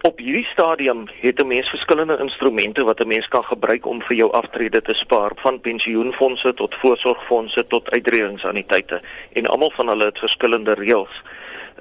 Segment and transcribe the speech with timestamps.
[0.00, 4.16] Op hierdie stadium het 'n mens verskillende instrumente wat 'n mens kan gebruik om vir
[4.16, 9.00] jou aftrede te spaar, van pensioenfonde tot voorsorgfonde tot uitredingsannuïteite
[9.32, 11.22] en almal van hulle het verskillende reëls.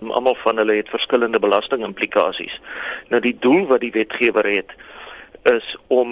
[0.10, 2.62] Almal van hulle het verskillende belastingimplikasies.
[3.08, 4.74] Nou die doel wat die wetgewer het
[5.44, 6.10] is om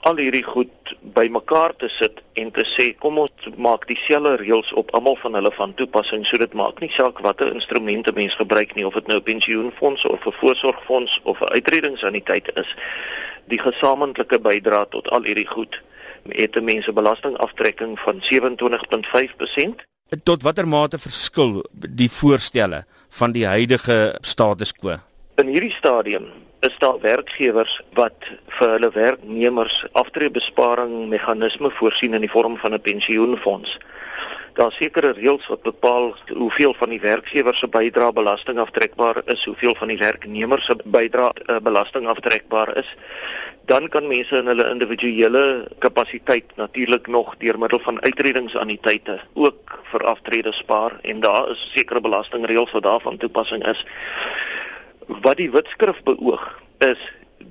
[0.00, 4.92] al hierdie goed bymekaar te sit en te sê kom ons maak dieselfde reëls op
[4.94, 8.86] almal van hulle van toepassing so dit maak nie saak watter instrumente mens gebruik nie
[8.86, 12.76] of dit nou 'n pensioenfonds of 'n voorsorgfonds of 'n uitredingsannuïteit is.
[13.48, 15.82] Die gesamentlike bydrae tot al hierdie goed
[16.28, 19.84] het 'n mens 'n belastingaftrekking van 27.5%
[20.22, 24.98] tot watter mate verskil die voorstelle van die huidige status quo?
[25.36, 26.28] In hierdie stadium
[26.64, 28.28] is daar werkgewers wat
[28.58, 33.78] vir hulle werknemers aftreebesparing meganisme voorsien in die vorm van 'n pensioenfonds.
[34.54, 39.74] Daar sekerre reëls wat bepaal hoeveel van die werkgewer se bydrae belasting aftrekbaar is, hoeveel
[39.74, 42.94] van die werknemer se bydrae uh, belasting aftrekbaar is.
[43.66, 50.06] Dan kan mense in hulle individuele kapasiteit natuurlik nog deur middel van uitredingsannuïteite ook vir
[50.06, 53.86] aftrede spaar en daar is sekere belastingreëls wat daarvan toepassing is.
[55.06, 56.44] Wat die wetskrif beoog
[56.78, 57.00] is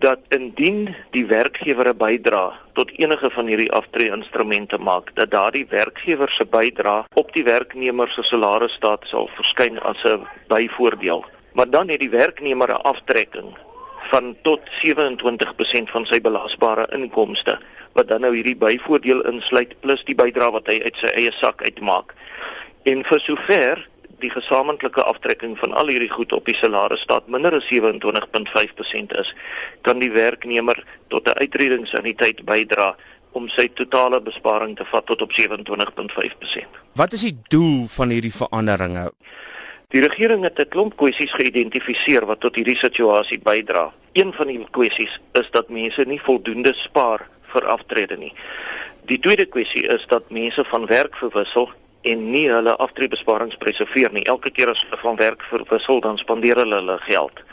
[0.01, 6.29] dat indien die werkgewer 'n bydra tot enige van hierdie aftree-instrumente maak, dat daardie werkgewer
[6.29, 11.25] se bydra op die werknemer se salarisstaat sal verskyn as 'n byvoordeel.
[11.53, 13.57] Maar dan het die werknemer 'n aftrekking
[14.09, 17.59] van tot 27% van sy belasbare inkomste
[17.93, 21.61] wat dan nou hierdie byvoordeel insluit plus die bydra wat hy uit sy eie sak
[21.61, 22.13] uitmaak.
[22.83, 23.87] En vir sover
[24.23, 29.33] die gesamentlike aftrekking van al hierdie goed op die salarisstaat minder as 27.5% is,
[29.81, 30.80] kan die werknemer
[31.13, 32.95] tot 'n uitredingsannuïteit bydra
[33.33, 36.81] om sy totale besparing te vat tot op 27.5%.
[36.93, 39.11] Wat is die doel van hierdie veranderinge?
[39.93, 43.93] Die regering het 'n klomp kwessies geïdentifiseer wat tot hierdie situasie bydra.
[44.13, 48.33] Een van die kwessies is dat mense nie voldoende spaar vir aftrede nie.
[49.05, 51.71] Die tweede kwessie is dat mense van werk verwissel
[52.03, 54.25] en nie hulle aftreebesparings preserveer nie.
[54.27, 57.43] Elke keer as hulle van werk verwissel, dan spandeer hulle hulle geld.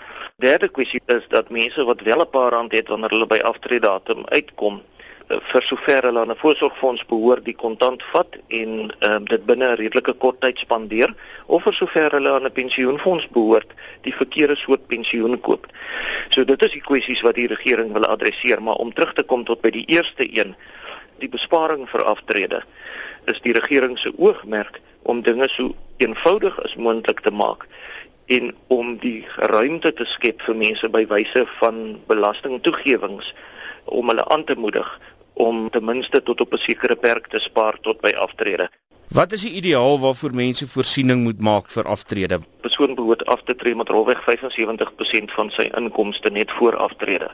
[0.40, 4.24] Derde kwessie is dat mense wat wel 'n paar rand het wanneer hulle by aftreedatum
[4.26, 4.82] uitkom,
[5.28, 9.66] eh, vir sover hulle aan 'n voorsorgfonds behoort, die kontant vat en um, dit binne
[9.70, 11.14] 'n redelike kort tyd spandeer,
[11.46, 15.66] of vir sover hulle aan 'n pensioenfonds behoort, die verkeerde soort pensioen koop.
[16.28, 19.44] So dit is die kwessies wat die regering wil adresseer, maar om terug te kom
[19.44, 20.56] tot by die eerste een,
[21.18, 22.62] die besparing vir aftrede
[23.30, 27.66] is die regering se oogmerk om dinge so eenvoudig as moontlik te maak
[28.26, 31.80] en om die ruimte te skep vir mense by wyse van
[32.10, 33.32] belastingtoegewings
[33.84, 34.90] om hulle aan te moedig
[35.40, 38.68] om ten minste tot op 'n sekere perk te spaar tot by aftrede.
[39.08, 42.38] Wat is die ideaal waarvoor mense voorsiening moet maak vir aftrede?
[42.60, 47.30] Persoon behoort af te tree met rolweg 75% van sy inkomste net voor aftrede.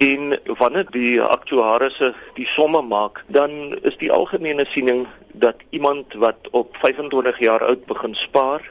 [0.00, 6.48] En wanneer die aktuariëse die somme maak, dan is die algemene siening dat iemand wat
[6.56, 8.70] op 25 jaar oud begin spaar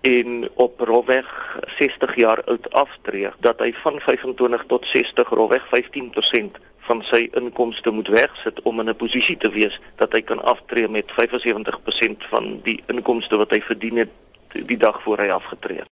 [0.00, 6.58] en op rolweg 60 jaar oud aftree, dat hy van 25 tot 60 rolweg 15%
[6.86, 10.88] van sy inkomste moet wegsit om in 'n posisie te wees dat hy kan aftree
[10.88, 14.10] met 75% van die inkomste wat hy verdien het
[14.50, 15.94] die dag voor hy afgetree het.